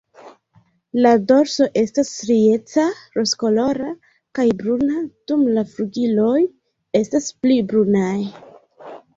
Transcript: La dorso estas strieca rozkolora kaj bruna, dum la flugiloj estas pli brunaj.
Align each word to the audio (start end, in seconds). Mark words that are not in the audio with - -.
La 1.05 1.09
dorso 1.31 1.67
estas 1.81 2.09
strieca 2.13 2.85
rozkolora 3.17 3.91
kaj 4.39 4.47
bruna, 4.63 5.05
dum 5.33 5.45
la 5.59 5.67
flugiloj 5.75 6.41
estas 7.03 7.31
pli 7.45 7.61
brunaj. 7.71 8.19